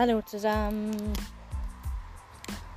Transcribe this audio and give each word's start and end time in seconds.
Hallo 0.00 0.22
zusammen. 0.22 1.12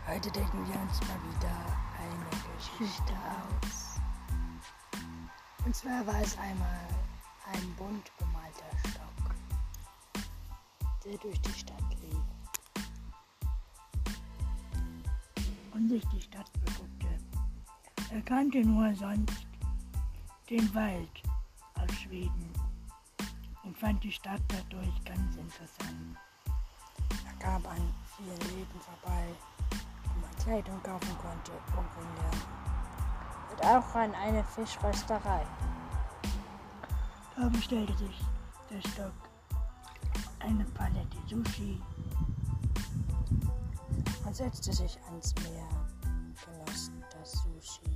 Heute 0.06 0.30
denken 0.30 0.68
wir 0.68 0.78
uns 0.82 1.00
mal 1.08 1.18
wieder 1.32 1.56
eine 1.98 2.30
Geschichte 2.58 3.14
aus. 3.40 4.02
Und 5.66 5.74
zwar 5.74 6.06
war 6.06 6.20
es 6.22 6.38
einmal 6.38 6.86
ein 7.54 7.76
bunt 7.78 8.12
bemalter 8.18 8.90
Stock, 8.90 9.36
der 11.06 11.18
durch 11.20 11.40
die 11.40 11.54
Stadt 11.54 11.96
lief 12.02 12.20
und 15.76 15.88
sich 15.88 16.04
die 16.10 16.22
Stadt 16.24 16.52
beguckte. 16.52 17.08
Er 18.12 18.22
kannte 18.24 18.66
nur 18.66 18.94
sonst 18.96 19.48
den 20.50 20.76
Wald 20.76 21.24
aus 21.76 21.96
Schweden 22.02 22.52
und 23.64 23.78
fand 23.78 24.04
die 24.04 24.12
Stadt 24.12 24.42
dadurch 24.50 25.06
ganz 25.06 25.38
interessant. 25.38 26.18
Kam 27.44 27.66
an 27.66 27.94
vielen 28.16 28.40
Läden 28.40 28.80
vorbei, 28.80 29.28
wo 29.70 30.22
man 30.22 30.36
Kleidung 30.38 30.82
kaufen 30.82 31.18
konnte 31.22 31.52
und 31.76 31.88
Ringe. 31.98 32.32
Und 33.52 33.66
auch 33.66 33.96
an 33.96 34.16
eine 34.16 34.42
Fischrösterei. 34.46 35.46
Da 37.36 37.50
bestellte 37.50 37.94
sich 37.98 38.22
der 38.70 38.80
Stock 38.92 39.12
eine 40.40 40.64
Palette 40.64 41.18
Sushi 41.28 41.82
und 44.26 44.34
setzte 44.34 44.72
sich 44.72 44.98
ans 45.08 45.36
Meer, 45.42 45.68
genoss 46.46 46.92
das 47.12 47.32
Sushi. 47.34 47.94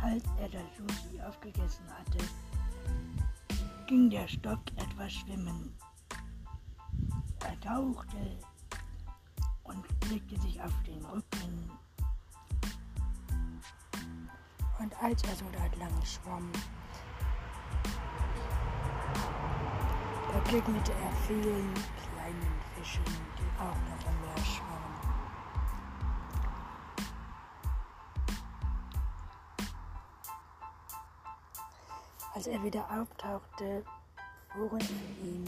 Als 0.00 0.22
er 0.38 0.48
das 0.50 0.62
Sushi 0.76 1.20
aufgegessen 1.20 1.84
hatte, 1.90 2.24
ging 3.92 4.08
der 4.08 4.26
Stock 4.26 4.62
etwas 4.76 5.12
schwimmen. 5.12 5.76
Er 7.40 7.60
tauchte 7.60 8.38
und 9.64 9.84
legte 10.10 10.40
sich 10.40 10.58
auf 10.62 10.72
den 10.86 11.04
Rücken. 11.04 11.70
Und 14.78 14.96
als 15.02 15.22
er 15.24 15.36
so 15.36 15.44
dort 15.52 15.76
lang 15.76 15.92
schwamm, 16.06 16.50
begegnete 20.32 20.92
er 20.92 21.12
vielen 21.26 21.74
kleinen 21.74 22.54
Fischen, 22.74 23.04
die 23.36 23.60
auch 23.60 23.76
noch 23.76 24.21
Als 32.34 32.46
er 32.46 32.62
wieder 32.62 32.84
auftauchte, 32.90 33.84
fuhren 34.48 34.80
an 34.80 35.16
ihm 35.22 35.44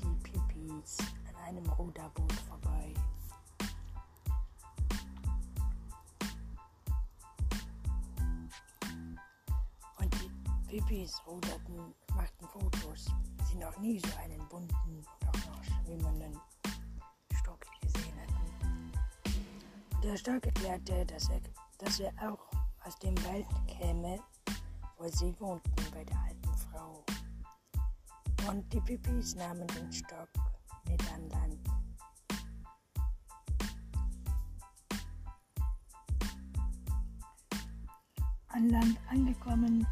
die 0.00 0.30
Pipis 0.30 0.98
an 1.28 1.34
einem 1.48 1.68
Ruderboot 1.70 2.32
vorbei. 2.32 2.94
Und 9.98 10.14
die 10.14 10.30
Pipis 10.68 11.20
ruderten, 11.26 11.92
machten 12.14 12.46
Fotos, 12.46 13.06
sie 13.48 13.58
noch 13.58 13.76
nie 13.78 13.98
so 13.98 14.16
einen 14.22 14.46
bunten 14.48 15.04
auch 15.26 15.50
noch 15.50 15.64
schwimmenden 15.64 16.40
Stock 17.40 17.60
gesehen 17.80 18.14
hatten. 18.20 18.92
Der 20.04 20.16
Stock 20.16 20.46
erklärte, 20.46 21.04
dass 21.06 21.28
er, 21.30 21.40
dass 21.78 21.98
er 21.98 22.12
auch 22.22 22.46
aus 22.84 22.96
dem 23.00 23.16
Wald 23.24 23.46
käme, 23.66 24.20
wo 25.00 25.08
sie 25.08 25.34
wohnten 25.40 25.72
bei 25.94 26.04
der 26.04 26.18
alten 26.18 26.54
Frau. 26.54 27.02
Und 28.48 28.70
die 28.72 28.80
Pipis 28.80 29.34
nahmen 29.34 29.66
den 29.68 29.90
Stock 29.90 30.28
mit 30.86 31.00
an 31.12 31.28
Land. 31.30 31.58
An 38.48 38.68
Land 38.68 38.98
angekommen, 39.08 39.86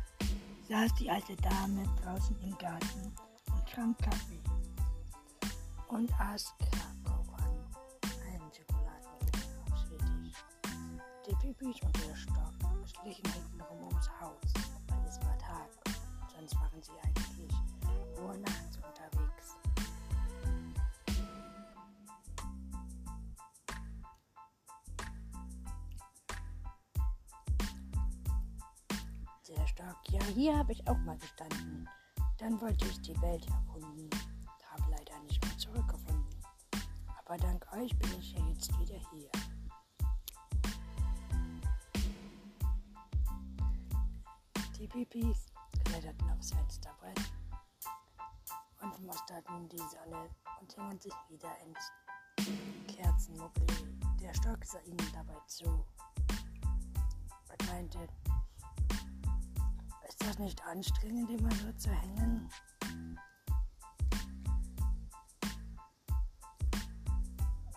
saß 0.68 0.94
die 0.96 1.10
alte 1.10 1.36
Dame 1.36 1.84
draußen 2.02 2.36
im 2.42 2.58
Garten 2.58 3.12
und 3.50 3.66
trank 3.66 3.96
Kaffee 3.98 4.42
und 5.88 6.12
aß 6.20 6.52
Krakauern, 6.58 7.74
einen 8.26 8.52
Schokoladenkuchen 8.52 9.62
auf. 9.64 11.26
Die 11.26 11.34
Pipis 11.36 11.80
und 11.82 11.96
der 11.96 12.14
Stock 12.14 12.52
schlichen 12.84 13.32
hintenrum 13.32 13.86
ums 13.86 14.10
Haus, 14.20 14.67
es 15.08 15.18
war 15.22 15.38
Tag, 15.38 15.70
sonst 16.36 16.54
waren 16.56 16.82
sie 16.82 16.92
eigentlich 17.02 17.54
nur 18.18 18.34
nachts 18.36 18.76
unterwegs. 18.76 19.56
Der 29.48 29.66
Stock, 29.66 29.96
ja, 30.10 30.22
hier 30.34 30.58
habe 30.58 30.72
ich 30.72 30.86
auch 30.86 30.98
mal 30.98 31.16
gestanden. 31.16 31.88
Dann 32.36 32.60
wollte 32.60 32.84
ich 32.84 33.00
die 33.00 33.18
Welt 33.22 33.46
erkunden, 33.48 34.10
habe 34.70 34.90
leider 34.90 35.18
nicht 35.20 35.42
mehr 35.42 35.56
zurückgefunden. 35.56 36.26
Aber 37.24 37.38
dank 37.38 37.66
euch 37.72 37.98
bin 37.98 38.12
ich 38.18 38.32
ja 38.32 38.46
jetzt 38.48 38.78
wieder 38.78 38.98
hier. 39.10 39.30
Pipis 44.88 45.52
kletterten 45.84 46.30
aufs 46.30 46.52
Fensterbrett 46.52 47.20
und 48.80 49.06
musterten 49.06 49.68
die 49.68 49.76
Sonne 49.76 50.30
und 50.60 50.72
hingen 50.72 50.98
sich 50.98 51.12
wieder 51.28 51.54
ins 51.66 51.92
Kerzenmuggel. 52.86 53.66
Der 54.20 54.32
Stock 54.32 54.64
sah 54.64 54.80
ihnen 54.80 55.12
dabei 55.12 55.38
zu 55.46 55.66
und 55.66 57.66
meinte, 57.66 58.08
ist 60.08 60.22
das 60.22 60.38
nicht 60.38 60.64
anstrengend, 60.64 61.28
immer 61.30 61.54
nur 61.62 61.76
zu 61.76 61.90
hängen? 61.90 62.48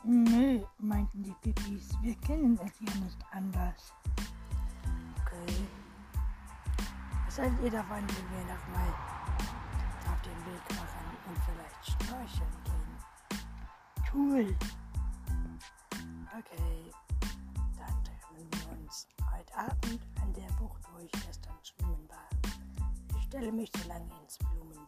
Nö, 0.03 0.63
meinten 0.79 1.23
die 1.23 1.35
Pipis, 1.41 1.89
wir 2.01 2.15
kennen 2.15 2.57
es 2.63 2.77
hier 2.77 2.95
nicht 3.03 3.19
anders. 3.31 3.93
Haltet 7.37 7.63
ihr 7.63 7.71
davon, 7.71 7.97
wenn 7.97 8.07
wir 8.07 8.53
noch 8.53 8.67
mal 8.67 8.91
auf 10.11 10.21
den 10.21 10.37
Weg 10.45 10.77
machen 10.77 11.05
und 11.25 11.37
vielleicht 11.45 11.85
schnorcheln 11.85 12.55
gehen? 12.65 12.93
Cool. 14.13 14.57
Okay, 16.37 16.91
dann 17.79 18.03
treffen 18.03 18.35
wir 18.51 18.77
uns 18.77 19.07
heute 19.33 19.55
Abend 19.55 20.01
an 20.21 20.33
der 20.33 20.53
Bucht, 20.59 20.81
wo 20.93 20.99
ich 20.99 21.11
gestern 21.11 21.55
schwimmen 21.63 22.07
war. 22.09 22.29
Ich 23.17 23.23
stelle 23.23 23.51
mich 23.51 23.71
so 23.81 23.87
lange 23.87 24.11
ins 24.21 24.37
Blumen 24.37 24.85